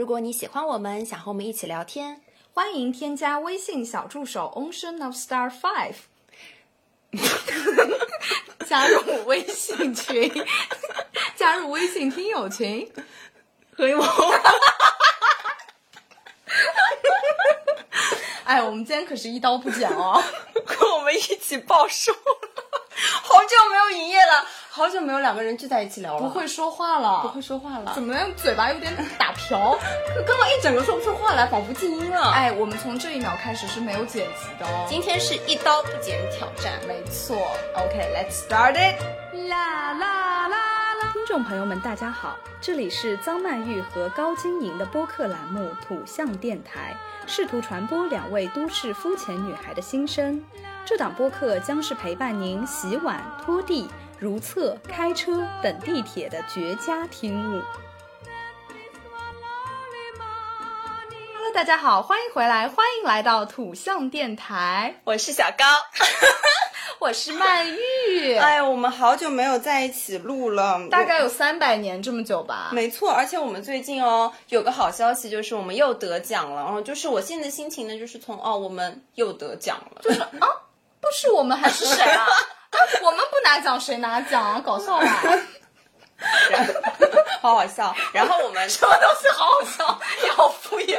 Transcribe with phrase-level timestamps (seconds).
[0.00, 2.22] 如果你喜欢我们，想和我们一起聊天，
[2.54, 5.96] 欢迎添加微信小助手 Ocean of Star Five，
[8.66, 10.32] 加入微信群，
[11.36, 12.90] 加入微信听友群，
[13.76, 14.08] 可以吗？
[18.44, 20.24] 哎，我们今天可是一刀不剪哦，
[20.66, 22.10] 跟我们一起报仇。
[23.22, 26.20] 好久没有营业了，好久没有两个人聚在一起聊了。
[26.20, 28.30] 不会说话了，不会说话了，怎么样？
[28.36, 29.76] 嘴巴有点打瓢，
[30.24, 32.30] 刚刚一整个说不出话来，仿佛静音了。
[32.30, 34.86] 哎，我们从这一秒开始是没有剪辑的哦。
[34.88, 37.36] 今天是一刀不剪挑战，没错。
[37.74, 39.02] OK，Let's start it。
[39.48, 41.12] 啦啦啦啦！
[41.14, 46.96] 听众朋友们，大家好，这里是张曼玉和高晶莹的播客栏目《土象电台》，
[47.28, 50.40] 试图传播两位都市肤浅女孩的心声。
[50.84, 53.88] 这档播客将是陪伴您洗碗、拖地、
[54.20, 57.62] 如厕、开车等地铁的绝佳听物。
[61.34, 65.64] Hello，大家好，欢迎回来，欢迎来到土象电台，我是小高，
[67.00, 68.36] 我是曼玉。
[68.36, 72.68] 哎呀，我们好久没有在一起录了，大概有三百年这么久吧。
[72.74, 76.62] 没错，而且我们最近哦有个好消息，就是我们又得奖了。
[76.62, 80.28] 然后就是我现在心情呢，就是从哦我们又得奖了，就是啊。
[81.00, 82.26] 不是我们还是谁啊？
[83.02, 84.60] 我们不拿奖谁拿奖啊？
[84.64, 85.22] 搞笑吧？
[87.40, 87.94] 好好笑。
[88.12, 90.00] 然后我们 什么东西好好笑？
[90.22, 90.98] 你好敷衍。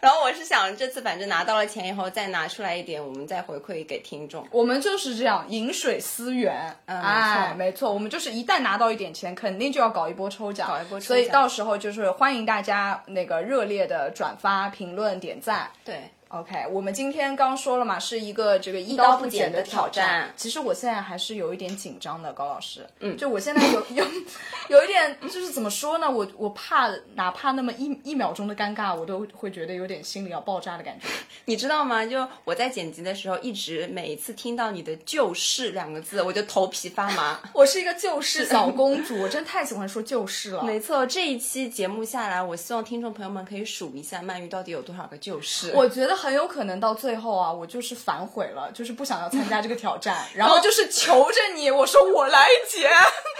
[0.00, 4.46] 然后我是想这次反正拿到了钱以后再拿出来一点，我们再回馈给听众。
[4.50, 6.76] 我们就是这样饮水思源。
[6.86, 11.08] 嗯，哎，没错，我们就是一旦拿到一点钱，肯定就要搞一波抽奖，搞一波抽奖。
[11.08, 15.70] 所以到时候就是欢迎大家那个热烈的转发、评论、点赞。
[15.84, 16.10] 对。
[16.28, 20.30] OK，我们今天刚说了嘛，是一个这个一刀不剪的挑战。
[20.36, 22.86] 其实我现在还是有一点紧张的，高老师。
[23.00, 24.04] 嗯，就我现在有有
[24.68, 26.10] 有一点，就是怎么说呢？
[26.10, 31.06] 我我怕哪怕那么一一秒钟的尴尬，我都会觉得有点心里要爆炸的感觉。
[31.46, 32.04] 你知道吗？
[32.04, 37.40] 就我在剪辑的时候，一直每一次听到你的“就是”两个字，我就头皮发麻。
[37.54, 40.62] 我是一个就是小公主，我真太喜欢说就是了。
[40.62, 45.72] 没错，这一期节目下来，我希望听众朋友们可以数一下鳗鱼到底有多少个就是。
[45.72, 46.88] 我觉得很有可能到。
[46.98, 52.90] 最后啊，我就是反悔了，就是不想要参加这个挑战， 然后就是求着你，我说我来剪，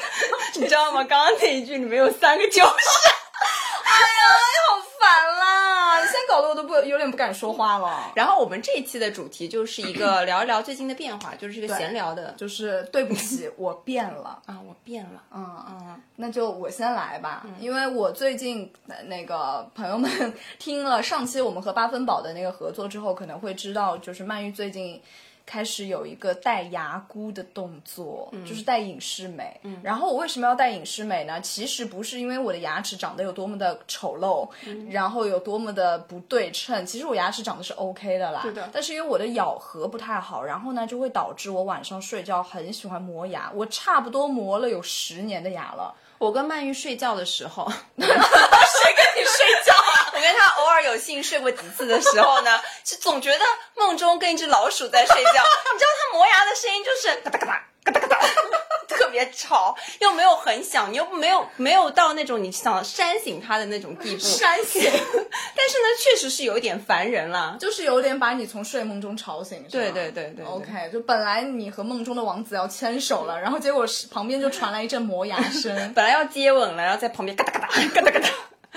[0.54, 1.02] 你知道吗？
[1.02, 4.36] 刚刚那一句里面有三个就是，哎呀，
[4.68, 6.00] 好烦啦！
[6.02, 8.12] 现在搞得我都不有点不敢说话了。
[8.16, 18.72] 然后我们这一期的主题就是一个 聊一聊最近的变化，就是一个闲聊的，就是对不起， 我变了啊，我变了，嗯嗯，那就我先来吧，因为我最近
[19.06, 20.10] 那个朋友们
[20.58, 25.00] 听了上期我们和八分饱的那个合作之后，可能会知道，就是曼玉最近。
[25.48, 29.58] 开始有一个戴牙箍的动作，就是戴隐适美。
[29.82, 31.40] 然后我为什么要戴隐适美呢？
[31.40, 34.46] 其实不是因为我的牙齿长得有多么的丑陋，
[34.90, 36.84] 然后有多么的不对称。
[36.84, 38.42] 其实我牙齿长得是 OK 的啦。
[38.42, 38.68] 对的。
[38.70, 43.50] 但是因为我的咬合不太好，然后呢就会导致我晚上睡觉很喜欢磨牙。
[43.54, 45.94] 我差不多磨了有十年的牙了。
[46.18, 49.72] 我跟曼玉睡觉的时候， 谁跟你睡觉？
[50.12, 52.50] 我跟他偶尔有幸睡过几次的时候呢，
[52.88, 53.44] 是总觉得
[53.76, 55.30] 梦中跟一只老鼠在睡觉。
[55.74, 58.28] 你知道它磨牙的声音就是嘎哒嘎哒嘎哒嘎哒，
[58.88, 64.18] 特别吵，又没有很响，你又没有没有到那种你想扇醒它的那种地步。
[64.22, 69.62] 扇醒， 但是呢，确实是有点烦人了，就是有点把你从睡梦中吵醒。
[69.70, 70.42] 对对对对。
[70.46, 78.28] OK，就本来你和梦中的王子要牵手了，然后结果是旁边就传来一阵磨牙声，本来要接吻了，然后在旁边嘎哒嘎哒嘎哒嘎哒。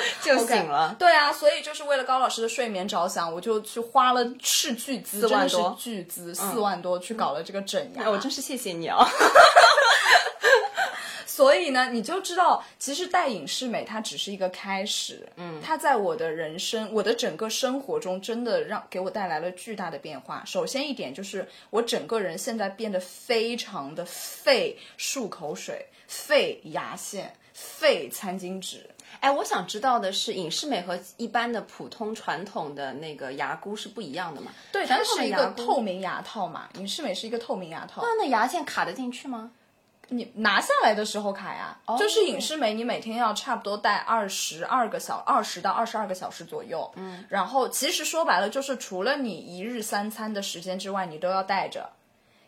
[0.22, 8.10] 就醒了，对啊，所以就是为了高老师的睡眠着想，我就去花了斥巨资，真的是巨资，四万多去搞了这个整牙。
[8.10, 9.06] 我真是谢谢你啊！
[11.26, 20.44] 所以呢，你就知道，其实戴隐适美它只是一个开始，嗯，它在我的人生，我的整个生活中，真的让给我带来了巨大的变化。
[20.46, 28.88] 首先一点就是，我整个人现在变得非常的费漱口水，费牙线，费餐巾纸。
[29.22, 34.52] 哎，我想知道的是，隐适美和一般的普通传统的那个牙箍是不一样的嘛？
[34.72, 36.68] 对，它是一个透明牙套嘛。
[36.80, 38.02] 隐适美是一个透明牙套。
[38.02, 39.52] 那那牙线卡得进去吗？
[40.10, 41.78] 你拿下来的时候卡呀。
[42.00, 46.92] 就是隐适美，你每天要差不多戴二十二个小二十到二十二个小时左右。
[46.96, 47.24] 嗯。
[47.30, 51.88] 然后其实说白了，就是除了你一日三餐的时间之外，你都要戴着。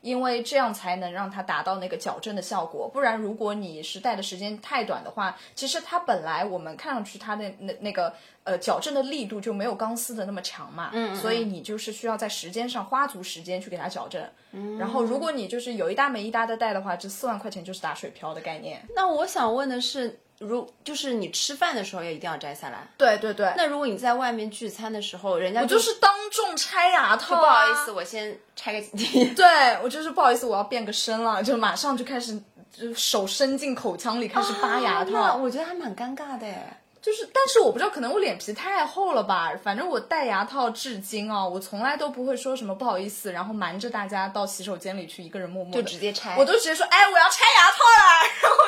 [0.04, 8.14] 因为这样才能让它达到那个矫正的效果，不然如果你是戴的时间太短的话，其实它本来我们看上去它的那那个
[8.44, 14.22] 呃矫正的力度就没有钢丝的那么强嘛，嗯，所以你就是需要在时间上花足时间去给它矫正，
[14.52, 18.86] 嗯，然后如果你就是有一搭没一搭的戴的话，这四万块钱就是打水漂的概念。
[18.94, 20.20] 那我想问的是。
[20.46, 22.88] 如就是你吃饭的时候也一定要摘下来。
[22.98, 28.88] 对对对，那如果你在外面聚餐的时候，人家我就是当众拆牙套、啊，不好意思，我先拆个。
[29.36, 32.40] 对我就是不好意思，我要变个身了，就马上就开始
[32.72, 35.12] 就手伸进口腔里开始扒牙套。
[35.12, 36.80] 那我觉得还蛮尴尬的哎。
[37.02, 39.52] 就是，但是我不知道，可能我脸皮太厚了吧。
[39.62, 48.63] 反正我戴牙套至今啊，我从来都不会说什么不好意思，然后瞒着大家到洗手间里去一个人默默就直接拆，我都直接说，哎，我要拆牙套了，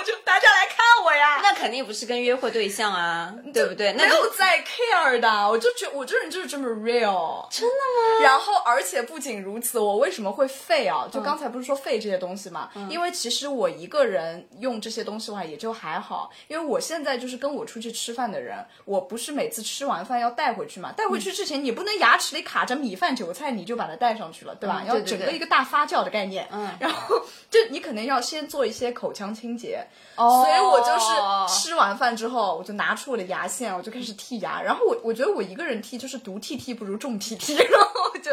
[1.18, 1.40] 呀。
[1.42, 3.94] 那肯定不是跟约会对象啊，对不对？
[3.94, 7.48] 没有在 care 的，我就觉我这人就是这么 real。
[7.50, 8.24] 真的吗？
[8.24, 11.08] 然后，而且不仅如此，我为什么会废啊？
[11.10, 12.70] 就刚才不是说废这些东西嘛？
[12.76, 16.30] 嗯、因为其实我一个人用这些东西的话，也就还好。
[16.50, 19.06] 因为我现在就是跟我出去吃饭的人，我。
[19.06, 20.92] 不是每次吃完饭要带回去嘛？
[20.92, 24.82] 带回去之前你不能牙齿里卡着米饭、韭菜，你就把它带上去了，对吧？
[24.84, 26.48] 嗯、要整个一个大发酵的概念。
[26.52, 27.22] 嗯，然后
[27.52, 29.86] 就你可能要先做一些口腔清洁。
[30.16, 34.62] 哦，所以我就是吃完饭之后，我就拿出我的牙线，我就开始剔牙。
[34.62, 38.32] 然后我我觉得我一个人剔就是独剔剔不如众剔剔，然后我就。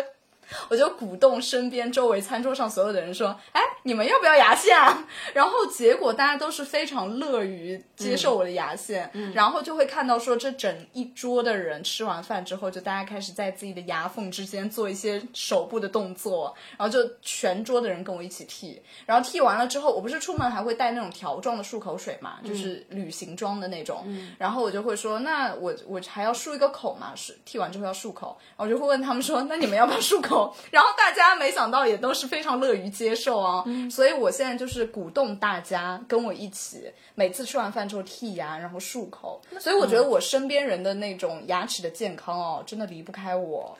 [0.68, 18.80] 我就鼓动身边周围餐桌上所有的人说：“哎，你们要不要牙线啊？” 然后结果大家都是非常乐于接受我的牙线，嗯、然后就会看到说这整一桌的人吃完饭之后，就大家开始在自己的牙缝之间做一些手部的动作，然后就全桌的人跟我一起剃。
[19.06, 24.02] 然后剃完了之后，我不是出门还会带那种条状的漱口水嘛，就是旅行装的那种。
[24.06, 39.40] 嗯、然后我就会说：“那我我还要漱一个口嘛，是剃完之后要漱口。”然后我就会问他们说：“那你们要不要漱口？”然后大家没想到也都是非常乐于接受啊，嗯、所以我现在就是鼓动大家跟我一起，每次吃完饭之后剔牙，然后漱口。
[39.58, 43.76] 所以我觉得我身边人的那种牙齿的健康哦，真的离不开我。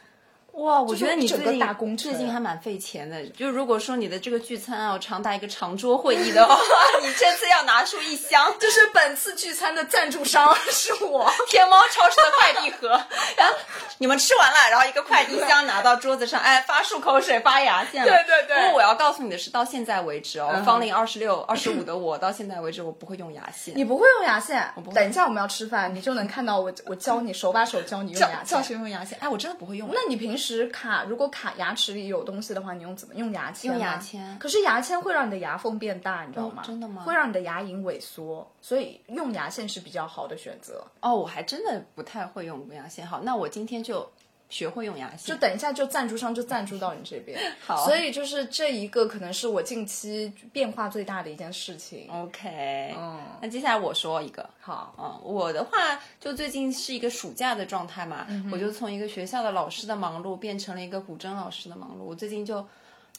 [0.52, 3.25] 哇，我觉得你整个大工最近还蛮费钱的。
[3.28, 6.54] 就如果说你的这个聚餐啊，长达一个长桌会议的话，
[7.02, 12.88] 你这次要拿出一箱，就是本次聚餐的赞助商是我， 天猫超市的快递盒。
[13.37, 13.54] 然后
[13.96, 18.12] 你们吃完了，然后一个快递箱拿到桌子上，哎，发漱口水，发牙线了。
[18.12, 18.56] 对对对。
[18.56, 23.72] 不过我要告诉你的是，到现在为止哦，嗯、芳龄二十六、二十五的我，到现在为止我不会用牙线。
[23.75, 24.70] 你不会用牙线？
[24.76, 24.94] 我不会。
[24.94, 28.44] 等一下我们要吃饭，你就能看到我，我教你手把手教你用牙线。
[28.44, 29.19] 教学用牙线。
[29.20, 29.88] 哎，我真的不会用。
[29.94, 31.22] 那你平时卡如果？
[31.22, 33.70] 如果卡牙齿里有东西的话，你用怎么用牙签？
[33.70, 34.36] 用牙签。
[34.40, 36.62] 可是牙签会让你的牙缝变大，你知道吗？
[36.62, 37.04] 哦、真的吗？
[37.04, 40.84] 会让你的牙龈萎缩，所以用牙线是比较好的选择。
[41.00, 43.06] 哦，我还真的不太会用牙线。
[43.06, 44.10] 好，那我今天就
[44.52, 45.34] 学会用牙线。
[45.34, 47.40] 就等一下，就赞助商就赞助到你这边。
[47.64, 47.87] 好。
[47.87, 52.06] 所以就是这一个可能是我近期变化最大的一件事情。
[52.10, 54.49] OK，嗯，那接下来我说一个。
[54.60, 62.02] 好，嗯，我的话就最近是一个暑假的状态嘛，嗯、我就从一个学校的老师的忙碌变成了一个古筝老师的忙碌。
[62.02, 62.64] 我最近就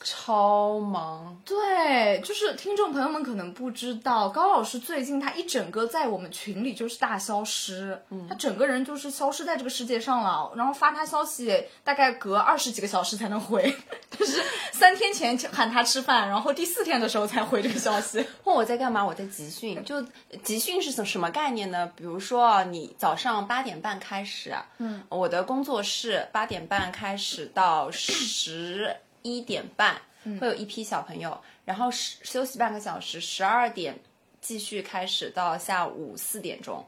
[0.03, 1.41] 超忙。
[1.45, 10.51] 对，就是听众朋友们可能不知道，高老师最近他一整个在我们群里就是大消失，嗯、他整个人就是消失在这个世界上了。
[10.55, 13.75] 然后发他消息大概隔二十几个小时才能回，
[14.17, 14.41] 就是
[14.71, 18.25] 三天前喊他吃饭，然后第四天的时候才回这个消息。
[18.43, 19.05] 问我在干嘛？
[19.05, 19.83] 我在集训。
[19.83, 20.01] 就
[20.43, 21.89] 集训是什什么概念呢？
[21.95, 29.99] 比如说你早上八点半开始，嗯，我的工作室八点半开始到十一点半，
[30.39, 31.35] 会有一批小朋友，
[31.65, 33.99] 然后十休息半个小时，十二点
[34.39, 36.85] 继续开始到下午四点钟。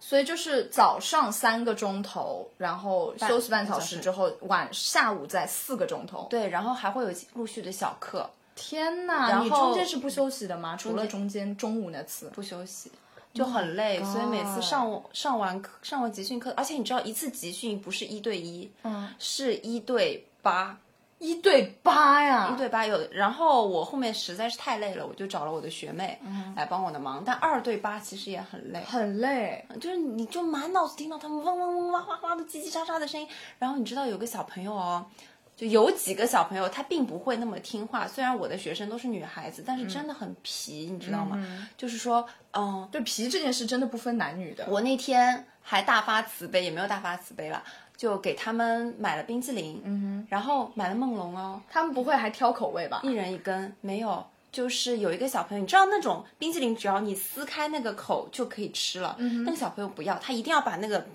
[0.00, 6.26] 所以就是早上三个钟头，然后休息半小时之后，晚下午再四个钟头。
[6.28, 8.28] 对，然后还会有陆续的小课。
[8.54, 10.76] 天呐，然后你中间是不休息的吗？
[10.76, 12.92] 除了中间中午那次不休息，
[13.32, 20.78] 就很累，所以每次上上完课上完集训课，而且你知道一次集训不是一对一，嗯，是一对八。
[21.18, 26.18] 一对八呀，一对八有，然后我后面实在是太累了，我就找了我的学妹
[26.56, 27.22] 来帮我的忙。
[27.24, 33.26] 但二对八其实也很累，很累，就是你就满脑子听到他们嗡嗡嗡哇哇哇的叽叽喳喳的声音。
[33.58, 35.06] 然后你知道有个小朋友哦，
[35.56, 38.06] 就有几个小朋友他并不会那么听话。
[38.06, 41.68] 虽然我的学生都是女孩子，但是真的很皮，你知道吗？
[41.78, 44.66] 就是说，嗯，对皮这件事真的不分男女的。
[44.68, 47.62] 我那天还大发慈悲，也没有大发慈悲了。
[47.96, 53.00] 就给他们买了冰淇淋，嗯哼，然后买了梦龙哦，他们不会还挑口味吧？
[53.02, 61.06] 一人一根，没有，就是有一个小朋友，你知道那种冰淇淋，只要你撕开那个口就可以吃了，嗯那个小朋友不要，他一定要把那个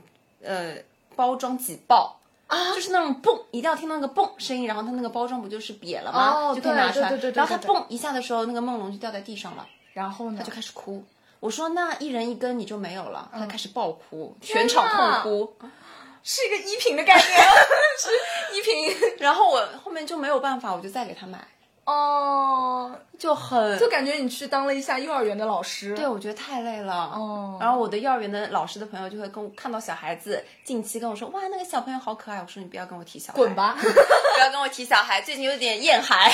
[0.44, 0.76] 呃
[1.16, 2.16] 包装挤爆。
[2.48, 6.34] 啊，就是那种嘣，一定要听到那个嘣声音，然后它那个包装不就是瘪了吗？
[6.34, 7.10] 哦，就可以拿出来。
[7.10, 11.04] 对对对对然后它嘣一下的时候，那个梦龙就掉在地上了，然后呢，他就开始哭。
[11.40, 13.40] 我说那一人一根你就没有了，嗯。
[13.42, 15.54] 他开始爆哭，全场痛哭。
[16.24, 17.40] 是一个一品的概念，
[17.98, 18.96] 是一品。
[19.20, 21.40] 然后我后面就没有办法，我就再给他买。
[21.86, 25.96] 哦，就很就感觉你去当了一下幼儿园的老师。
[25.96, 26.94] 对，我觉得太累了。
[27.16, 32.38] 哦然后我的幼儿园的老师的朋友就会跟我看到小孩子，近期跟我说，哇，那个小朋友好可爱。
[32.38, 33.76] 我说你不要跟我提小孩，滚吧！
[33.82, 36.32] 不要跟我提小孩，最近有点厌孩。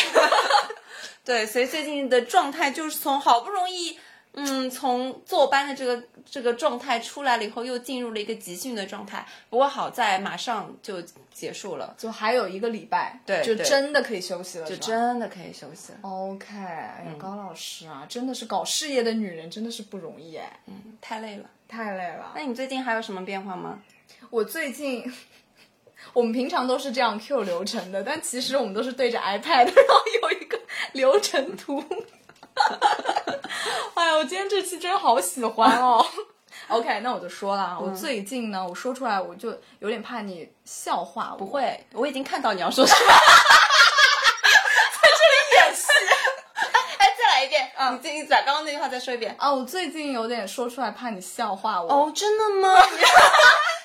[1.24, 3.98] 对，所以最近的状态就是从好不容易，
[4.36, 9.26] 嗯，从坐班的这个这个状态出来了以后，又进入了一个集训的状态。
[9.50, 11.02] 不过好在马上就
[11.34, 16.00] 结束了，就还有一个礼拜，对对就真的可以休息了，就真的可以休息了。
[16.02, 21.50] OK，哎呀，高老师啊，真的是搞事业的女人真的是不容易哎，嗯太累了。
[21.68, 22.34] 太累了。
[22.36, 23.80] 那你最近还有什么变化吗？
[24.30, 25.04] 我最近，
[26.14, 30.60] 我们平常都是这样 Q 流程的，但其实我们都是对着 iPad，然后有一个
[30.92, 31.84] 流程图。
[33.96, 36.06] 哎呀，我今天这期真好喜欢哦。
[36.70, 39.50] OK，那我就说了啊，我最近呢，我说出来我就
[39.80, 43.00] 有点怕你笑话我，不会，我已经看到你要说什么。
[45.02, 45.88] 在这里演戏
[46.98, 49.36] 哎，再来一遍啊，你自己把刚刚那句话再说一遍。
[49.38, 51.90] 啊，我最近有点说出来怕你笑话我。
[51.90, 52.74] 哦，真的吗？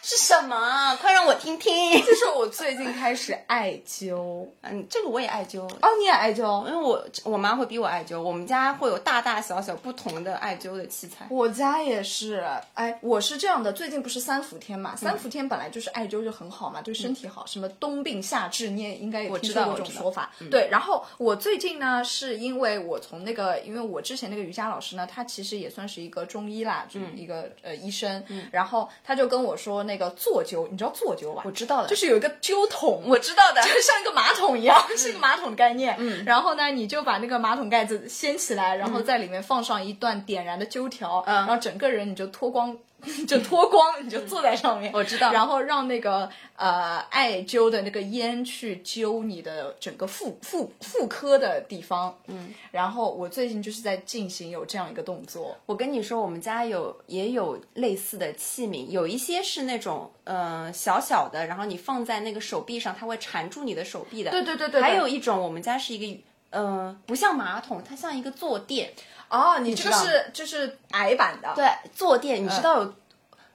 [0.03, 0.97] 是什么啊？
[0.97, 2.01] 快让我听听。
[2.05, 4.47] 就是我最近开始艾灸。
[4.63, 6.67] 嗯，这个我也艾灸，哦，你也艾灸？
[6.67, 11.27] 因为我我妈会逼我艾灸，我们家会有大大小小不同的艾灸的器材。
[11.31, 12.43] 我家也是，
[12.75, 20.31] 哎，我是这样的，最近不是三伏天嘛，三伏天本来就是艾灸就很好嘛，对身体好，什么冬病夏治，你也应该也听过这种说法。
[20.51, 31.43] 对，然后我最近呢，是因为我从那个，因为我之前那个瑜伽老师呢，他其实也算是一个中医啦，就是一个、呃医生，然后他就跟我说那个坐灸，你知道坐灸吧？
[31.45, 35.95] 我知道的，就是有一个灸桶，我知道的，就像一个马桶一样， 是一个马桶的概念。
[35.99, 42.77] 嗯，然后呢，你就把那个马桶盖子掀起来，然后在里面放上一段点燃的灸条，嗯然后整个人你就脱光。
[43.27, 45.33] 就脱光，你就坐在上面，我知道。
[45.33, 64.31] 然后让那个呃艾灸的那个烟去灸你的整个妇妇妇科的地方，嗯，然后我最近就是在进行有这样一个动作，我跟你说，我们家有也有类似的器皿，有一些是那种呃小小的，然后你放在那个手臂上，它会缠住你的手臂的。
[64.31, 64.83] 对对对对对。
[64.83, 68.93] 还有一种，我们家是一个呃不像马桶，它像一个坐垫。
[69.31, 72.95] 哦，你这个是就是矮版的，对，坐垫，你知道有。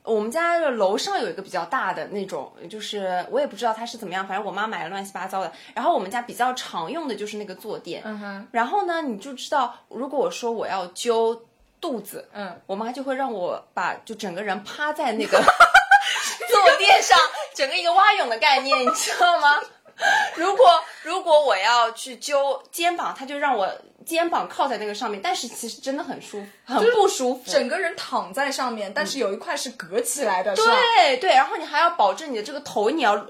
[0.04, 5.52] 我们家的楼上有一个比较大的那种，就是我也不知道它是怎么样，反正我妈买了乱七八糟的。
[5.74, 8.04] 然后我们家比较常用的就是那个坐垫。
[8.06, 11.48] 嗯哼，然后呢，你就知道，如果我说我要揪
[11.82, 17.18] 肚子，嗯，我妈就会让我把就整个人趴在那个 坐垫上，
[17.56, 19.60] 整个一个蛙泳的概念，你知道吗？
[20.38, 20.68] 如果
[21.02, 23.68] 如果我要去揪肩膀，她就让我
[24.06, 27.42] 肩膀靠在那个上面，但是其实真的很舒服，很不舒服。
[27.46, 30.56] 整个人躺在上面，但是有一块是隔起来的。
[30.56, 33.28] 对对，然后你还要保证你的这个头，你要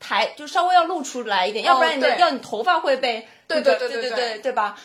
[0.00, 3.28] 抬，就稍微要露出来一点，要不然你的要你头发会被。
[3.46, 4.78] 对对对对对对，对吧？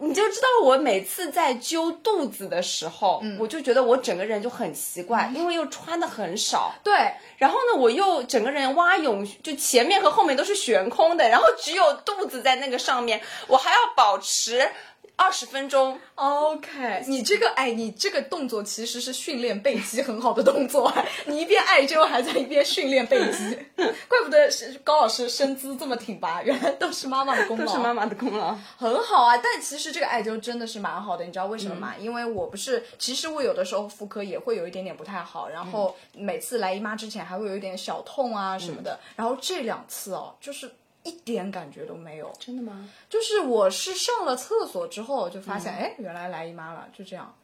[0.00, 3.36] 你就知道我每次在揪肚子的时候，嗯。
[3.38, 6.94] 我就觉得我整个人就很奇怪，因为又穿的很少，对，
[7.36, 14.70] 然后呢，我又整个人蛙泳，就前面和后面都是悬空的，然后只有肚子在那个上面，我还要保持
[15.18, 15.98] 二十分钟。
[16.14, 23.58] OK，你这个哎，你这个动作其实是训练背肌很好的动作，哎 你一边艾灸还在一边训练背肌，
[24.08, 28.56] 怪不得是高老师身姿这么挺拔，原来都是妈妈的功劳，都是妈妈的功劳。
[28.76, 29.36] 很好啊。
[29.36, 31.94] 但其实这个艾灸真的是蛮好的，你知道为什么吗？
[31.98, 40.70] 因为我不是，其实我有的时候妇科也会有一点点不太好，然后每次来姨妈之前还会有一点小痛啊什么的，然后这两次哦，就是
[41.08, 42.30] 一点感觉都没有。
[42.38, 42.88] 真的吗？
[43.08, 47.34] 就是我是上了厕所之后就发现，哎、原来来姨妈了，就这样，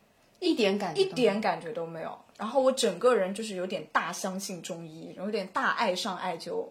[0.41, 2.19] 一点感觉一点感觉都没有。
[2.37, 6.69] 然后我整个人就是有点大相信中医，有点大爱上艾灸，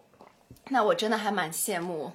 [0.68, 2.12] 那我真的还蛮羡慕。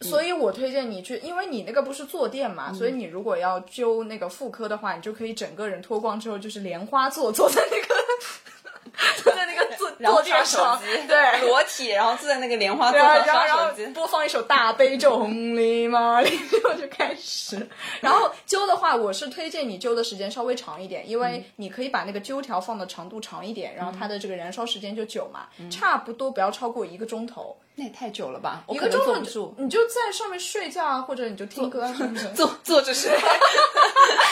[0.00, 7.94] 所以我推荐你去，因为你那个不是坐垫嗯嘛，所以你如果要灸那个妇科的话，你就可以整个人脱光之后就是莲花坐，坐在那个
[9.22, 13.86] 坐在那个坐然后刷手机，对， 裸体，然后坐在那个莲花座上刷手机。
[13.86, 16.30] 播放一首大悲咒，红哩嘛哩，
[16.62, 17.68] 然后就开始。
[18.00, 27.56] 然后灸的话，我是推荐你灸的时间稍微长一点，因为你可以把那个灸条放的长度长一点，然后它的这个燃烧时间就久嘛，差不多不要超过一个钟头。
[27.74, 29.54] 那也太久了吧，我个钟头就坐不住。
[29.58, 32.32] 你就在上面睡觉啊，或者你就听歌啊什么的。
[32.34, 33.10] 坐坐着睡，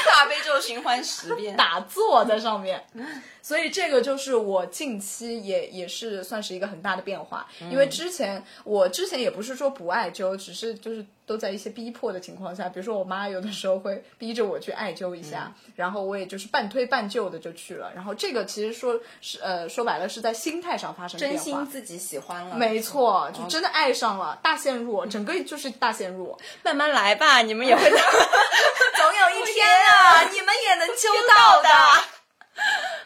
[0.07, 1.57] 大悲咒循环十遍。
[1.57, 2.85] 打坐在上面，
[3.41, 17.93] 所以这个就是我近期也也是算是一个很大的变化，因为之前我之前也不是说不艾灸，只是就是都在一些逼迫的情况下，比如说我妈有的时候会逼着我去艾灸一下，然后我也就是半推半就的就去了。
[17.95, 21.39] 然后这个其实说是呃说白了是在心态上发生变真。
[21.39, 26.37] 心自己喜欢了，没错，就真的爱上了，大陷入，整个就是大陷入。
[26.65, 31.69] 慢慢来吧，你们也会 总有一天啊， 你们也能 灸到的。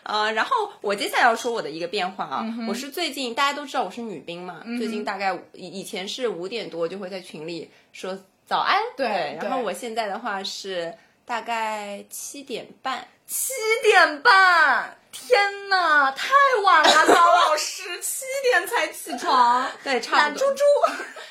[0.04, 10.94] 呃，然后我接下来要说我的一个变化啊，我是最近大家都知道我是女兵嘛，最近大概以以前是五点多就会在群里说早安，对然后我现在的话是
[11.24, 16.28] 大概七点半，七点半，天哪，太
[16.62, 20.18] 晚了，高老师，七点才起床， 对，差不多。
[20.18, 20.62] 懒猪猪。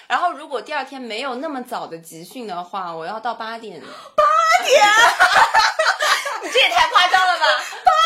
[0.08, 3.80] 然后如果第二天没有那么早的集训的话，我要到八点。
[3.80, 4.82] 八点
[6.44, 7.46] 你这也太夸张了吧！
[7.46, 8.03] 点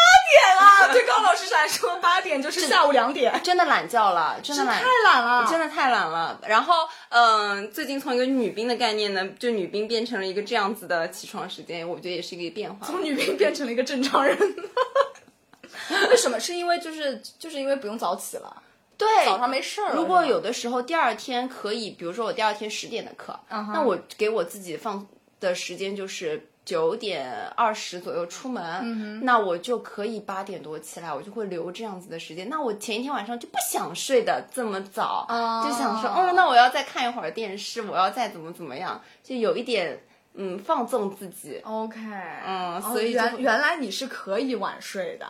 [0.60, 6.40] 了， 对高老师来说，八点就是下午两点，真的懒觉了，真的懒，太懒了，真的太懒了。
[6.48, 6.74] 然后，
[7.10, 12.86] 嗯、最近从一个女兵的概念呢，就女兵变成了一个这样子的起床时间，我觉得也是一个变化。
[12.86, 14.38] 从女兵变成了一个正常人。
[16.10, 16.40] 为什么？
[16.40, 18.62] 是因为就是就是因为不用早起了，
[18.98, 19.94] 对，早上没事儿。
[19.94, 25.08] 如果有的时候第二天可以，比如说我第二天十点的课那我给我自己放
[25.40, 32.50] 的时间就是九点二十左右出门，嗯那我就可以八点多起来，我就会留这样子的时间。
[32.50, 39.98] 那我前一天晚上就不想睡的这么早，哦就想说，哦，那我要再看一会儿电视，我要再怎么怎么样，就有一点
[40.34, 41.62] 嗯放纵自己。
[41.64, 41.98] OK，
[42.46, 45.26] 嗯哦所以就原原来你是可以晚睡的，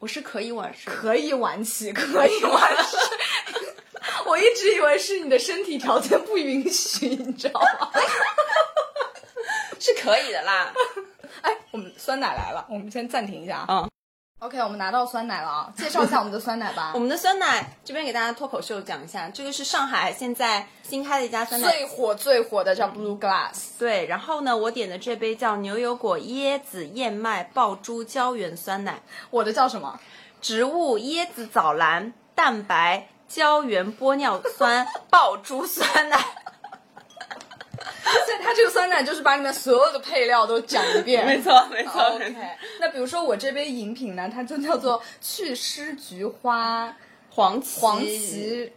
[0.00, 2.98] 我是可以晚睡，可以晚起，可以晚睡。
[4.26, 7.90] 我一直以为是你的身体条件不允许，你知道吗？
[9.80, 10.72] 是可以的啦。
[11.42, 13.66] 哎，我们酸奶来了，我们先暂停一下啊。
[13.68, 13.90] 嗯
[14.40, 16.98] OK，我们拿到酸奶了啊，介绍一下我们的酸奶吧 我。
[16.98, 30.00] 们的酸奶这边给大家脱口秀讲一下，这个是上海现在新开的一家酸奶最火最火的叫 Blue Glass，对，然后呢，我点的这杯叫牛油果椰子燕麦爆珠胶原酸奶，我的叫什么？
[30.40, 36.18] 植物椰子藻蓝蛋白胶原玻尿酸爆珠酸奶。
[38.26, 41.24] 所以它这个酸奶就是把里面所有的配料都讲一遍。
[41.26, 42.34] 没错，没错 OK，
[42.80, 46.94] 那比如说我这杯饮品呢，它就叫做祛湿菊花
[47.30, 48.72] 黄芪，黄芪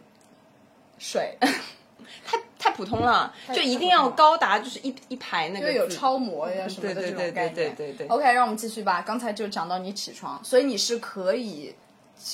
[0.98, 1.36] 水，
[2.24, 5.88] 太太普通了，就一定要高达就是一一排那因为有。
[5.88, 7.54] 超模呀什么的这对对对种概念。
[7.54, 9.02] 对对对对 OK，让我们继续吧。
[9.06, 11.74] 刚才就讲到你起床，所以你是可以，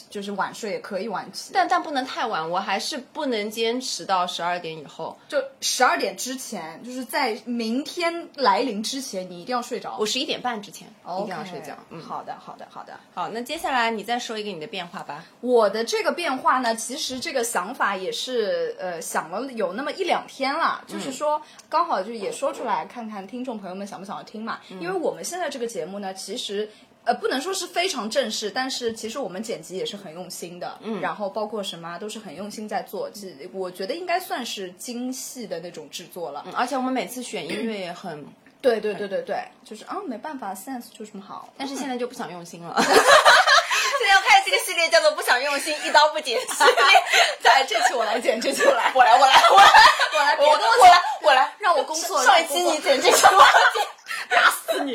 [0.09, 5.18] 就是晚睡也可以晚起，但但不能太晚，我还是不能坚持到十二点以后。
[5.29, 9.96] 就十二点之前，就是在明天来临之前，你一定要睡着。
[9.98, 10.87] 我十一点半之前
[11.20, 11.76] 一定要睡觉。
[11.90, 12.98] 嗯，好的，好的，好的。
[13.14, 15.24] 好，那接下来你再说一个你的变化吧。
[15.40, 24.61] 我的这个变化呢，其实这个想法也是呃想了有那么一两天了，就是说刚好就也说出来，看看听众朋友们想不想要听嘛。
[24.68, 26.70] 因为我们现在这个节目呢，其实。
[27.11, 33.11] 呃，不能说是非常正式，但是其实我们剪辑也是很用心的，嗯，然后包括什么啊都是很用心在做，
[33.53, 36.44] 我觉得应该算是精细的那种制作了。
[36.55, 38.25] 而且我们每次选音乐也很，
[38.62, 41.53] 对对对对对，就是啊，没办法，sense 就这么好。
[41.59, 42.77] 但是现在就不想用心了。
[42.79, 46.75] 现在要开这个系列叫做“不想用心，一刀不剪”系列。
[47.42, 49.75] 对，这期我来剪，这期我来，我来，我来，我来，
[50.12, 52.25] 我来，我来，我来，让我工作。
[52.25, 53.42] 上一期你剪，这期我
[53.75, 53.99] 剪。
[54.30, 54.94] 打死你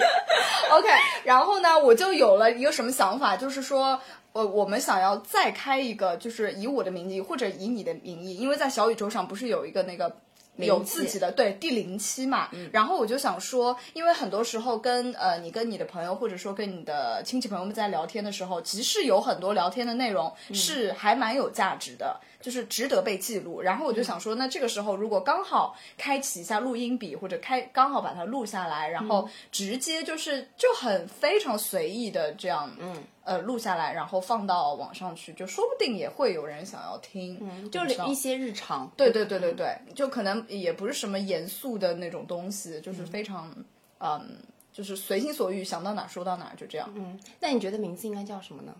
[0.72, 0.88] ！OK，
[1.24, 4.00] 然后呢，我就有了一个什么想法，就是说，
[4.34, 10.16] 呃，我们想要再开一个，就是以我的名义或者以你的名义，因为在小宇宙上不是有一个那个。
[10.58, 23.62] 有自己的对第零期嘛，然后我就想说，因为很多时候跟呃你跟你的朋友或者说跟你的亲戚朋友们在聊天的时候，其实有很多聊天的内容是还蛮有价值的，就是值得被记录。
[23.62, 33.04] 然后我就想说，那这个时候如果刚好开启一下录音笔，或者开刚好把它录下来，然后直接就是就很非常随意的这样，嗯。
[33.26, 38.90] 呃，录下来，然后放到网上去，就说不定也会有人想要听，嗯就是一些日常。
[38.96, 43.52] 对对对对对，就可能也不是什么严肃的那种东西，就是非常
[44.00, 44.38] 嗯
[44.72, 46.88] 就是随心所欲，想到哪儿说到哪儿，就这样。
[46.96, 48.74] 嗯，那你觉得名字应该叫什么呢？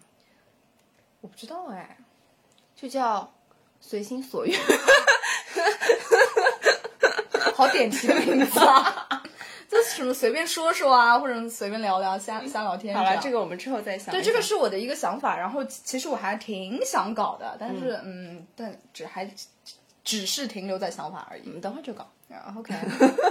[1.22, 1.98] 我不知道哎，
[2.76, 3.34] 就叫
[3.82, 4.56] 随心所欲。
[7.56, 9.24] 好点题的名字啊！
[9.76, 12.96] 就什么随便说说啊，或者随便聊聊、瞎瞎聊天。
[12.96, 14.14] 好了，这个个我们之后再想想。
[14.14, 15.38] 对，这个是我的一个想法。
[15.38, 19.30] 然后其其实我还挺想搞的，但是嗯，但只还
[20.04, 21.44] 只是停留在想法而已。
[21.48, 22.08] 嗯，等会儿就搞。
[22.30, 22.74] 啊 OK，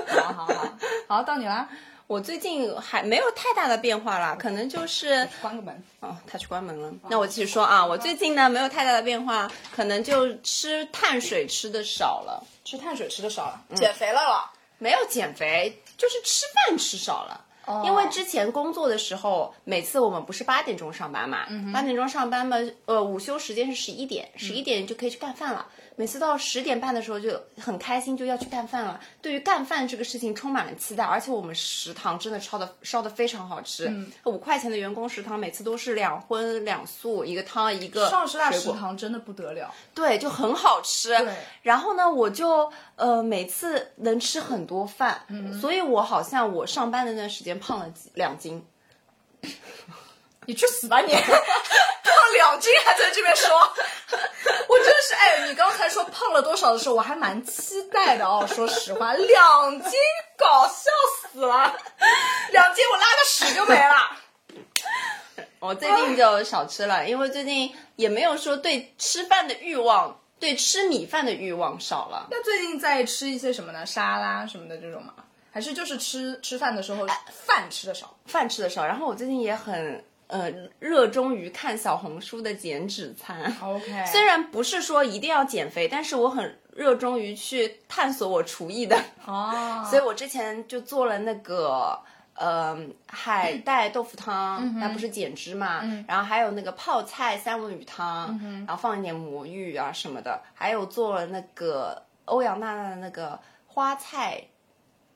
[0.09, 0.79] 好好好，
[1.09, 1.69] 好到你啦，
[2.07, 5.83] 我最近还没有太大的变化啦，可能就是关个门。
[6.01, 6.93] 哦，他去关门了。
[7.09, 12.47] 那我继续说啊，我最近呢没有太大的变化，可能就吃碳水吃的少了。
[12.65, 14.51] 吃碳水吃的少了，减肥了了。
[14.79, 17.45] 没有减肥，就是吃饭吃少了。
[17.83, 25.67] 因为之前工作的时候，每次我们不是八点钟上班嘛，八点钟上班嘛，呃，午休时间是十一点，十一点就可以去干饭了。
[25.97, 29.01] 每次到十点半的时候就很开心，就要去干饭了。
[29.23, 33.93] 对于干饭这个事情充满了期待，而且我们食堂真的烧的烧的非常好吃。
[34.25, 38.51] 五块钱的员工食堂，每次都是两荤两素，一个汤一个上师大。
[38.51, 39.73] 食堂真的不得了。
[39.95, 41.17] 对，就很好吃。
[41.19, 48.65] 对然后呢，我就呃每次能吃很多饭，嗯所以我好像我上班的那段时间胖了几两斤。
[50.47, 51.13] 你去死吧你！
[51.15, 53.49] 胖两斤还在这边说，
[54.69, 58.47] 我真是哎，你刚才说胖了多少的时候，我还蛮期待的哦。
[58.47, 59.93] 说实话，两斤
[60.37, 60.91] 搞笑
[61.23, 61.75] 死了，
[62.51, 64.19] 两斤我拉个屎就没了。
[65.61, 72.29] 我最近就少吃了，因为最近也没有说对吃饭的欲望，对吃米饭的欲望少了。
[72.31, 73.87] 那最近在吃一些什么呢？
[73.87, 75.15] 沙拉什么的这种吗？
[75.51, 77.07] 还是就是吃吃饭的时候
[77.47, 78.15] 饭吃的少？
[78.27, 83.55] 饭吃的少，然后我最近也很呃热衷于看小红书的减脂餐。
[83.63, 91.99] OK， 虽然不是说一定要减肥，但是我很热衷于去探索我厨艺的，哦， 所以我之前就做了那个。
[92.37, 95.83] 呃，海带豆腐汤，那不是减脂嘛？
[96.09, 104.43] 然后还有那个泡菜三文鱼汤，然后放一点魔芋啊什么的，还有做了那个欧阳娜娜的那个花菜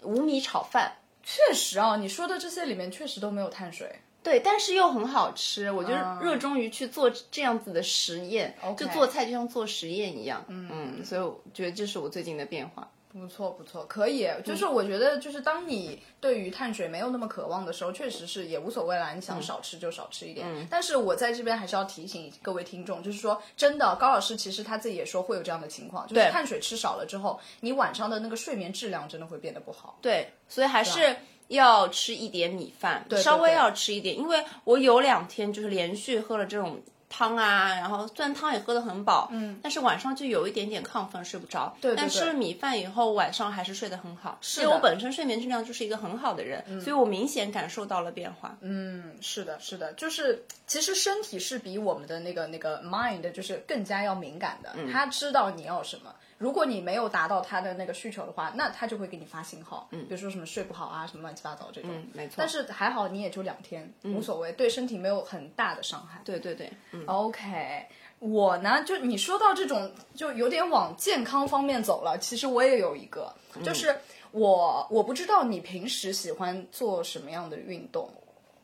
[0.02, 0.92] 五米炒饭，
[1.24, 3.98] 确实啊，你说的这些里面确实都没有碳水。
[4.28, 12.86] 对，但是又很好吃，我就啊热衷于去做这样子的实验就做菜就像做实验一样，嗯所以我觉得这是我最近的变化。
[13.20, 14.28] 不错不错，可以。
[14.44, 19.12] 就是我觉得，就是当你对于碳水没有那么渴望的时候，确实是也无所谓啦。
[19.12, 20.46] 你想少吃就少吃一点。
[20.48, 29.98] 嗯但是我在这边还是要提醒各位听众，就是说，真的，高老师其实他自己也说会有这样的情况，就是碳水吃少了之后，你晚上的那个睡眠质量真的会变得不好。
[30.00, 31.16] 对，所以还是
[31.48, 36.80] 要吃一点米饭，对稍微要吃一点，因为我有两天就是连续喝了这种。
[37.08, 41.76] 汤啊，然后虽然汤也喝得很饱，嗯，但是晚上就有一点点亢奋，睡不着。
[41.80, 44.38] 对对但吃了米饭以后，晚上还是睡得很好。
[44.40, 48.56] 是因为我本身睡眠质量就是一个很好的人，所以我明显感受到了变化。
[48.60, 56.14] 嗯，是的，是的，就是其实身体是比我们的那个那个 mind 就是更加要敏感的，他知道你要什么。
[56.38, 61.90] 如果你没有达到他的那个需求的话，那他就会给你发信号，嗯，比如说什么睡不好啊，什么乱七八糟这种。
[61.92, 66.20] 嗯没错但是还好你也就两天，无所谓，对身体没有很大的伤害。
[66.24, 67.84] 对对对，嗯，OK，
[68.20, 72.16] 我呢，就你说到这种，就有点往健康方面走了。
[72.18, 73.94] 其实我也有一个，就是
[74.30, 78.08] 我我不知道你平时喜欢做什么样的运动。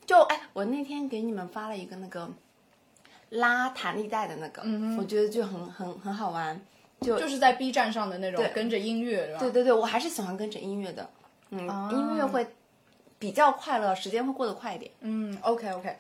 [0.06, 2.30] 就哎，我那天给你们发了一个那个
[3.30, 6.60] 拉弹力带的那个，嗯我觉得就很很很好玩。
[7.04, 9.38] 就就是在 B 站上的那种跟着音乐，对？
[9.38, 11.08] 对对对，我还是喜欢跟着音乐的，
[11.50, 12.46] 嗯，音乐会
[13.18, 14.90] 比较快乐，时间会过得快一点。
[15.00, 15.96] 嗯，OK OK，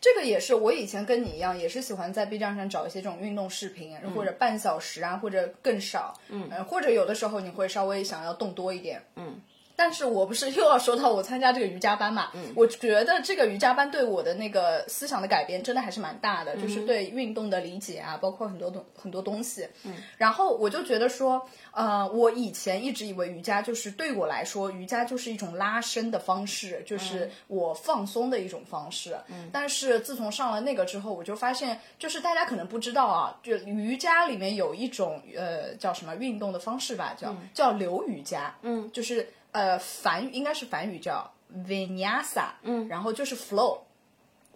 [0.00, 9.40] 这个也是我以前跟你一样，也是喜欢在 B 站上找一些这种运动视频，或者半小时啊，或者更少，嗯、或者有的时候你会稍微想要动多一点，嗯。
[9.78, 12.32] 但是我不是又要说到我参加这个瑜伽班嘛？
[12.34, 19.68] 嗯，我觉得这个瑜伽班对我的那个思想的改变真的还是蛮大的，就是对运动的理解啊，包括很多东很多东西。
[19.84, 29.16] 嗯，然后我就觉得说，呃，我以前一直以为瑜伽就是对我来说，瑜伽就是一种拉伸的方式，就是我放松的一种方式。
[29.28, 38.52] 嗯，但是自从上了那个之后，我就发现，就是大家可能不知道啊，就瑜伽里面有一种呃叫什么运动的方式吧，叫、叫流瑜伽。
[38.62, 39.32] 嗯，就是。
[39.52, 41.30] 呃，梵语应该是梵语叫
[41.66, 43.80] Vinyasa，嗯，然后就是 flow。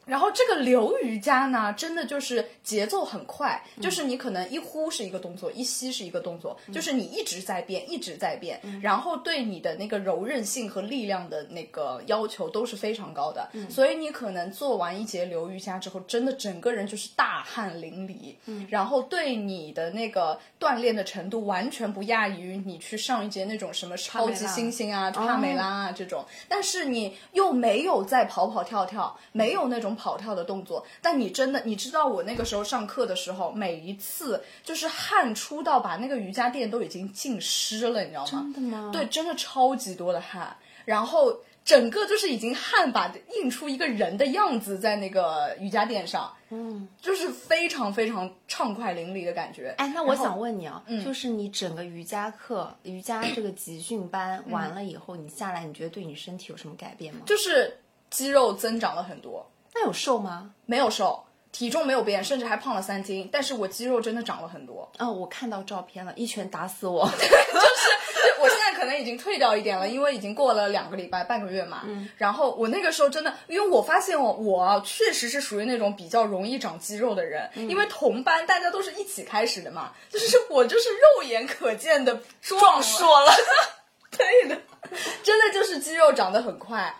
[0.04, 18.34] 然后这个流瑜伽呢，真的就是节奏很快，就是你可能一呼是一个动作，一吸是一个动作，就是你一直在变，一直在变，然后对你的那个柔韧性和力量的那个要求都是非常高的，所以你可能做完一节流瑜伽之后，真的整个人就是大汗淋漓，
[18.68, 29.92] 然后对你的那个锻炼的程度完全不亚于你去上一节那种什么超级星星啊、帕梅拉啊这种，但是你又没有在跑跑跳跳，没有那种。
[30.02, 38.28] 跑跳的动作，但你真的，你知道我那个时候上课的时候，每一次就是汗出到把那个瑜伽垫都已经浸湿了，你知道吗？
[38.32, 38.90] 真的吗？
[38.92, 49.72] 对，真的超级多的汗，然后整个就是已经汗把印出一个人的样子在那个瑜伽垫上，嗯，就是非常非常畅快淋漓的感觉。
[49.78, 57.20] 哎，那我想问你啊，就是你整个瑜伽课、瑜伽这个集训班完了以后，你下来，你觉得对你身体有什么改变吗？
[57.24, 57.78] 就是
[58.10, 59.48] 肌肉增长了很多。
[59.74, 60.52] 那有瘦吗？
[60.66, 63.28] 没有瘦，体重没有变，甚至还胖了三斤。
[63.32, 64.90] 但是我肌肉真的长了很多。
[64.98, 67.06] 哦，我看到照片了，一拳打死我。
[67.06, 71.82] 就是我现在可可能已经退掉一点了，因为已经过了两个礼拜、半个月嘛。
[71.84, 72.08] 嗯。
[72.16, 83.32] 然后我那个时候真的，因为我发现我我确实是属于那种比较容易长肌肉的人，因为同班大家都是一起开始的嘛，就是我就是肉眼可见的壮硕了。
[84.10, 84.60] 对的，
[85.22, 86.92] 真的就是肌肉长得很快。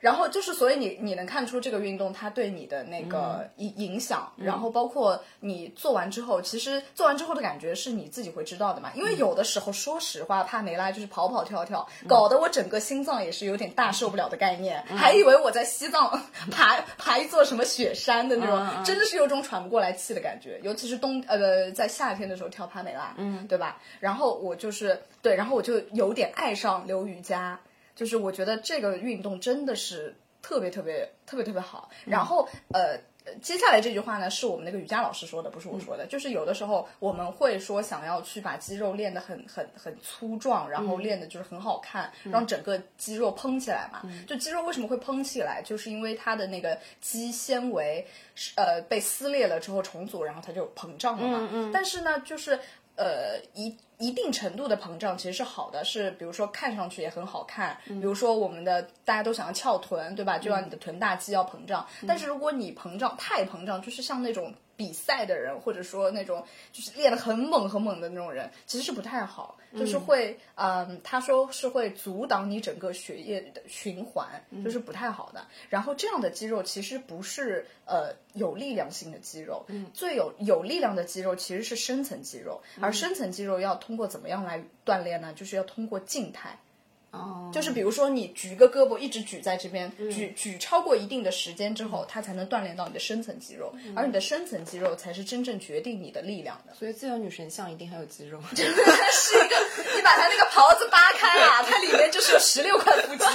[0.00, 8.90] 然后就是，所以你你能看出这个运动它对你的那个影影响，然后包括你做完之后，其实做完之后的感觉是你自己会知道的嘛。
[8.94, 20.60] 因为有的时候，说实话，帕梅拉就是跑跑跳跳，搞得我整个心脏也是有点大受不了的概念， 还以为我在西藏 爬爬一座什么雪山的那种，真的是有种喘不过来气的感觉。
[20.62, 23.78] 尤其是冬呃在夏天的时候跳帕梅拉，嗯，对吧？
[24.00, 27.58] 然后我就是对，然后我就有点爱上溜瑜伽。
[27.96, 31.90] 就是我觉得这个运动真的是特别特别特别特别好。
[32.04, 32.96] 然后呃，
[33.42, 36.06] 接下来这句话呢，是我们那个瑜伽老师说的，不是我说的。
[36.06, 44.02] 就是有的时候我们会说想要去把肌肉练得很很很粗壮，然后练的就是很好看，让整个肌肉嘭起来嘛。
[44.28, 48.06] 就肌肉为什么会嘭起来，就是因为它的那个肌纤维
[48.54, 51.70] 呃被撕裂了之后重组，然后它就膨胀了嘛。
[51.72, 52.60] 但是呢，就是
[52.94, 53.76] 呃一。
[53.98, 57.78] 一定程度的膨胀其实是好的，是比如说看上去也很好看。
[57.86, 60.38] 比如说我们的大家都想要翘臀，对吧？
[60.38, 61.86] 就要你的臀大肌要膨胀。
[62.06, 69.56] 但是如果你膨胀太膨胀，就是像那种比赛的人，或者说那种就是练得很猛很猛的那种人，其实是不太好。
[69.76, 75.46] 就是会，嗯，他说是会阻挡你整个血液的循环，就是不太好的。
[75.68, 85.34] 然后这样的肌肉其实不是呃有力量性的肌肉，最有有力量的肌肉其实是深层肌肉，而深层肌肉要通过怎么样来锻炼呢？
[85.34, 86.58] 就是要通过静态。
[87.12, 96.74] 哦，就是比如说你举个胳膊一直举在这边，举举超过一定的时间之后，它才能锻炼到你的深层肌肉，而你的深层肌肉才是真正决定你的力量的。
[96.74, 99.56] 所以自由女神像一定很有肌肉，真 的是一个，
[99.96, 103.24] 你把它那个袍子扒开啊，它里面就是有十六块腹肌。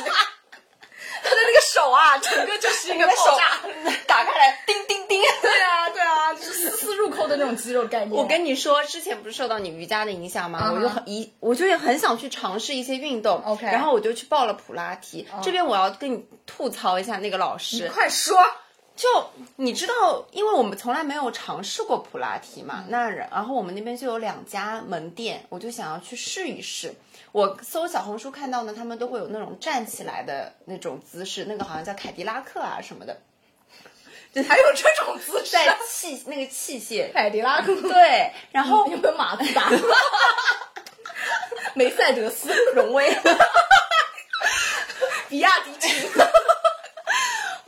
[1.24, 5.22] 它的那个手啊，整个就是一个爆炸， 打开来，叮叮叮。
[5.42, 8.12] 对啊，对啊，就是 丝丝入扣的那种肌肉概念。
[8.12, 10.72] 我跟你说，之前不是受到你瑜伽的影响吗？
[10.74, 13.42] 我就很一，我就也很想去尝试一些运动。
[13.46, 15.28] OK，然后我就去报了普拉提。
[15.44, 18.38] 这边我要跟你吐槽一下那个老师，快说。
[18.96, 19.08] 就
[19.56, 26.94] 你知道，因为我们从来没有尝试过普拉提嘛，那然后我们那边就有两家门店，我就想要去试一试。
[27.32, 33.18] 我搜小红书看到呢，他们都会有那种站起来的那种姿势，那个好像叫凯迪拉克啊什么的，
[34.34, 35.52] 对还有这种姿势。
[35.52, 39.72] 在器那个器械，凯迪拉克对，然后有没有马自达？
[41.74, 43.18] 梅赛德斯、荣威、
[45.30, 46.12] 比亚迪秦。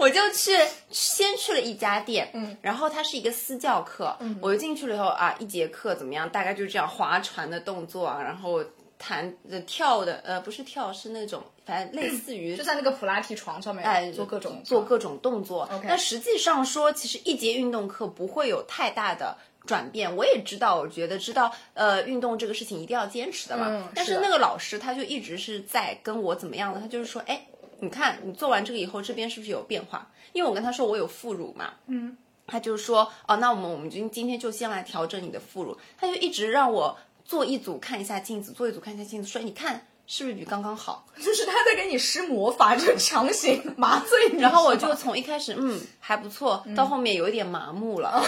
[0.03, 0.51] 我就去
[0.91, 6.29] 先去了一家店，嗯，然后它是一个私教课，嗯，我就进去了以后啊，一节课怎么样？
[6.29, 8.63] 大概就是这样划船的动作啊，然后。
[9.05, 15.67] 弹的跳的，呃，不是跳，是那种，反正类似于就在那个普拉提床上面，哎，做各种做各种动作。
[15.83, 19.35] 那实际上说，其实一节运动课不会有太大的
[19.65, 20.15] 转变。
[20.15, 23.89] 我也知道，我觉得知道，呃，运动这个事情一定要坚持的嘛。
[23.93, 27.45] 但是那个老师他就一直是在跟我怎么样的，他就是说，哎，
[27.83, 30.09] 你看你做完这个以后，这边是不是有变化？
[30.31, 32.17] 因为我跟他说我有副乳嘛，嗯，
[32.47, 35.77] 他就说，哦，那我们我们今今天就先来调整你的副乳。
[35.97, 36.97] 他就一直让我。
[37.25, 41.07] 做一组看一下镜子，做一组看一下镜子，说你看是不是比刚刚好？
[41.15, 44.41] 就是他在给你施魔法，就强行 麻醉你。
[44.41, 48.21] 然后我就从一开始嗯还不错，到后面有一点麻木了，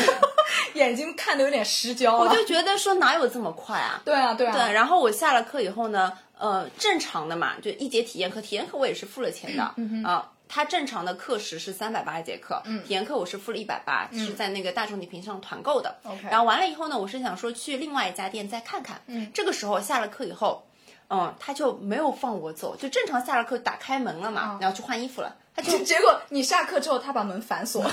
[0.78, 2.16] 眼睛看的有点失焦。
[2.16, 4.00] 我就觉得说哪有这么快啊？
[4.04, 4.52] 对啊，对啊。
[4.52, 9.62] 对，然后我下了课以后呢，呃，正常的嘛，就一节体验课，体验课我也是付了钱的
[10.08, 10.30] 啊。
[10.50, 15.98] 它正常的课时是三百八一节课，体验课我是付了一百八，是在那个大众点评上团购的。
[16.30, 19.02] 然后完了以后呢，我是想说去另外一家店再看看。
[19.34, 20.64] 这个时候下了课以后，
[21.10, 25.36] 嗯，他就没有放我走，就正常下了课打开门了嘛，然后去换衣服了。
[25.54, 27.84] 他就 结果你下课之后，他把门反锁。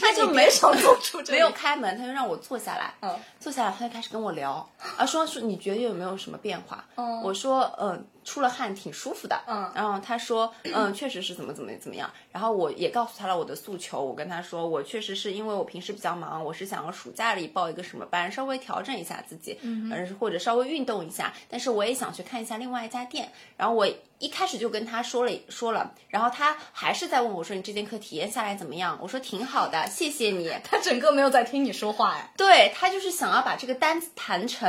[0.00, 2.92] 他就没少 走出，没有开门，他就让我坐下来。
[3.00, 6.84] 嗯，坐下来他就开始跟我聊，啊，说说你觉得有没有什么变化？
[6.96, 9.40] 嗯，我说，嗯，出了汗挺舒服的。
[9.46, 12.10] 嗯，然后他说，嗯，确实是怎么怎么怎么样。
[12.30, 21.32] 然后我也告诉他了我的诉求，我跟他说，我确实是因为我平时比较忙，我是想要暑假里报一个什么班，稍微调整一下自己，嗯，或者稍微运动一下。
[21.48, 23.30] 但是我也想去看一下另外一家店。
[23.56, 23.86] 然后我
[24.18, 28.98] 一开始就跟他说了说了，然后他还是在问我说，你这节课体验下来怎么样？
[29.00, 29.86] 我说挺好的。
[29.86, 34.68] 谢谢你， 他整个没有在听你说话哎，对他就是想要把这个单子谈成，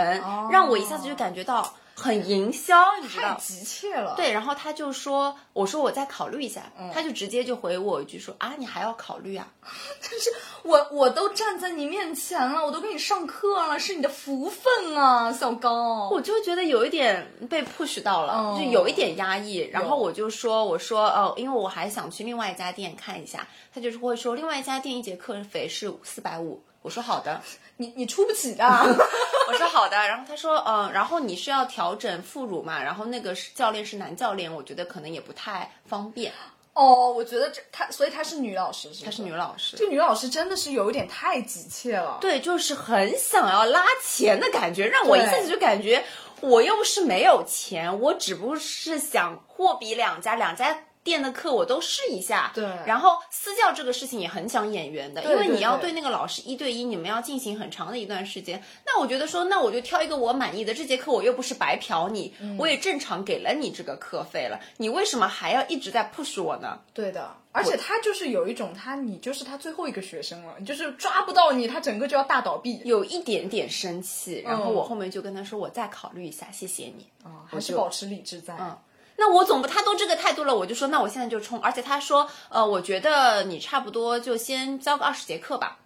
[0.52, 3.36] 让我一下子就感觉到很营销，你知太道？
[3.42, 6.62] 急切了。，对，然后他就说，我说我再考虑一下，
[6.94, 9.48] 他就直接就回我一句说啊，你还要考虑啊？
[10.62, 16.10] 我我都站在你面前了，我都给你上课了，是你的福分啊，小高。
[16.10, 19.58] 我就觉得有一点被 push 到了，哦就有一点压抑。
[19.72, 26.62] 然后我就说，我说哦，因为我还想去另外一家店看一下，他就是会说另外一家店一节课费是四百五。
[26.88, 27.41] 我说好的，
[27.76, 28.63] 你你出不起的。
[29.50, 29.97] 我说好的。
[29.97, 32.82] 然后他说嗯，然后你是要调整副乳嘛？
[32.82, 36.32] 然后那个教练是男教练，我觉得可能也不太方便。
[36.71, 42.19] 哦，我觉得这她，所以她是女老师，是她她是女老师，这女老师真的是有一点太急切了。
[42.21, 46.06] 对，就是很想要拉钱的感觉，让我一下子就感觉
[46.39, 52.52] 我又不是没有钱，我只不过是想货比两家，两家店的课我都试一下。
[52.54, 58.62] 对然后私教这个事情也很讲眼缘的，因为你要对那个老师一对一，你们要进行很长的一段时间。
[58.86, 66.78] 那我觉得说，那我就挑一个我满意的，这节课我又不是白嫖你，嗯我也正常给了你这个课费了，你为什么还要一直在 push 我呢？
[66.93, 72.82] 对的，而且他就是有一种，他你就是他最后一个学生了，你就是抓不到你，他整个就要大倒闭。
[72.84, 77.08] 有一点点生气，然后嗯我后面就跟他说，我再考虑一下，谢谢你。
[77.46, 78.56] 还是保持理智在。
[78.60, 78.78] 嗯
[79.18, 81.60] 那我总不，他都这个态度了，我就说那我现在就冲。
[81.60, 85.80] 而且他说，呃，我觉得你差不多就先教个二十节课吧。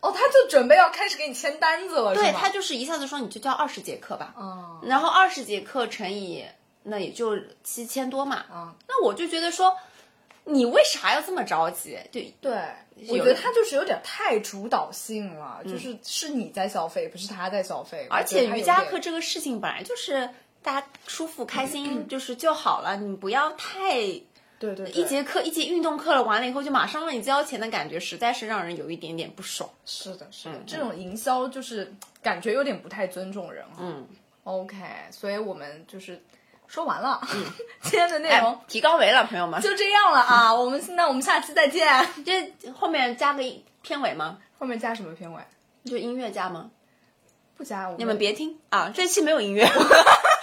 [0.00, 6.44] 哦，他就准备要开始给你签单子了，对他就是一下子说你就教二十节课吧，哦然后二十节课乘以
[6.84, 8.44] 那也就七千多嘛。
[8.52, 9.76] 嗯那我就觉得说，
[10.44, 11.98] 你为啥要这么着急？
[12.12, 12.52] 对对，
[13.08, 18.06] 我觉得他就是有点太主导性了，就是是你在消费，不是他在消费。
[18.08, 20.30] 而且瑜伽课这个事情本来就是
[20.68, 23.94] 大家舒服开心 就是就好了，你不要太
[24.58, 29.70] 对对对一节课一节运动课了，完了以后就马上让你交钱的感觉，实在是让人有一点点不爽。
[29.86, 33.78] 是的，是的，这种营销就是感觉有点不太尊重人啊。
[33.80, 34.06] 嗯
[34.44, 34.76] ，OK，
[35.10, 36.22] 所以我们就是
[36.66, 37.44] 说完了，嗯
[37.80, 39.58] 今天的内容哎，提高维了，朋友们。
[39.62, 40.54] 就这样了啊。
[40.54, 42.06] 我们那我们下期再见。
[42.26, 43.42] 这后面加个
[43.80, 44.36] 片尾吗？
[44.58, 45.40] 后面加什么片尾？
[45.86, 46.70] 就音乐加吗？
[47.56, 49.66] 不加，我们你们别听啊，这期没有音乐。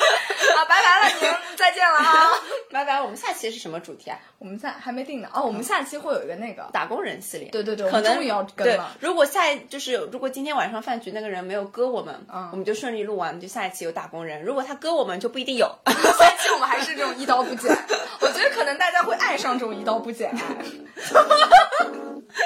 [0.56, 2.30] 啊，拜拜了，你们 再见了啊。
[2.72, 4.18] 拜拜，我们下期是什么主题啊？
[4.40, 7.50] 我们下还没定呢哦，我们下期会有一个那个打工人系列。
[7.50, 8.96] 对对对可能我们终于要跟对了。
[9.00, 14.44] 如果下一就是如果今天晚上饭局那个人没有割我们，嗯我们就顺利录完，就下一期有打工人。
[14.44, 15.68] 如果他割我们，就不一定有。
[15.86, 17.76] 下期我们还是这种一刀不剪。
[18.22, 20.34] 我觉得可能大家会爱上这种一刀不剪。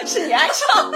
[0.05, 0.91] 是你爱上。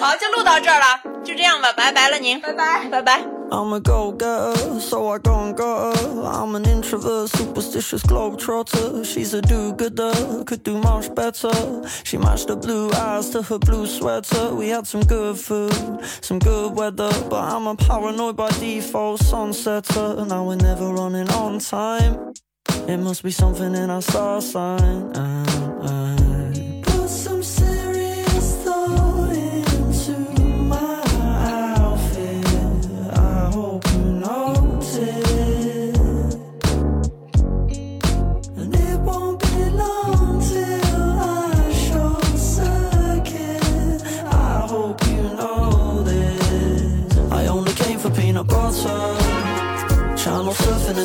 [0.00, 2.84] 好，就录到这儿了，就这样吧，拜拜了您，拜拜。
[2.90, 3.33] 拜拜。
[3.52, 6.22] I'm a go getter, so I go and got her.
[6.22, 9.04] I'm an introvert, superstitious globetrotter.
[9.04, 11.52] She's a do gooder, could do much better.
[12.04, 14.54] She matched her blue eyes to her blue sweater.
[14.54, 17.12] We had some good food, some good weather.
[17.28, 20.26] But I'm a paranoid by default, sunsetter.
[20.26, 22.32] Now we're never running on time.
[22.88, 25.16] It must be something in our star sign.
[25.16, 26.03] Uh, uh.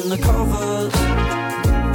[0.04, 0.94] In the covers.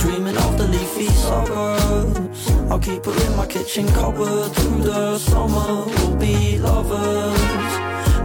[0.02, 2.50] Dreaming of the leafy suburbs.
[2.70, 5.84] I'll keep her in my kitchen cupboard through the summer.
[5.86, 7.72] We'll be lovers.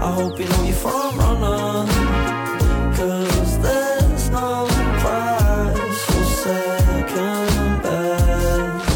[0.08, 1.86] I hope you know you're front runner.
[2.98, 4.68] Cause there's no
[5.02, 8.90] prize for second best.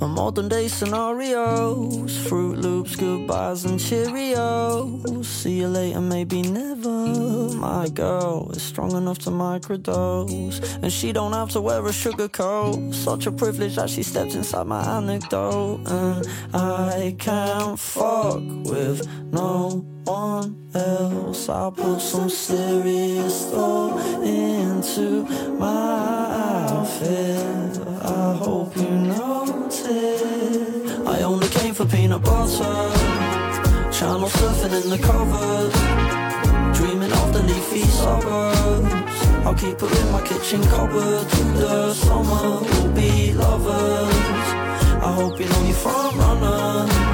[0.00, 5.24] A modern day scenarios, Fruit Goodbyes and Cheerios.
[5.24, 7.54] See you later, maybe never.
[7.56, 12.28] My girl is strong enough to microdose, and she don't have to wear a sugar
[12.28, 12.94] coat.
[12.94, 19.84] Such a privilege that she steps inside my anecdote, and I can't fuck with no
[20.04, 21.48] one else.
[21.48, 25.24] I put some serious thought into
[25.58, 27.80] my outfit.
[28.02, 30.17] I hope you notice.
[31.78, 32.90] For peanut butter.
[33.92, 35.72] Channel surfing in the covers.
[36.76, 38.92] Dreaming of the leafy suburbs.
[39.46, 42.62] I'll keep her in my kitchen cupboard through the summer.
[42.62, 44.48] We'll be lovers.
[45.06, 47.07] I hope you know you're front runner.